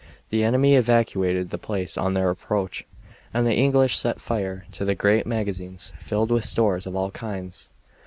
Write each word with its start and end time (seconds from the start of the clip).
The 0.31 0.43
enemy 0.43 0.73
evacuated 0.75 1.51
the 1.51 1.59
place 1.59 1.95
on 1.95 2.15
their 2.15 2.31
approach, 2.31 2.87
and 3.35 3.45
the 3.45 3.53
English 3.53 3.95
set 3.95 4.19
fire 4.19 4.65
to 4.71 4.83
the 4.83 4.95
great 4.95 5.27
magazines 5.27 5.93
filled 5.99 6.31
with 6.31 6.43
stores 6.43 6.87
of 6.87 6.95
all 6.95 7.11
kinds. 7.11 7.69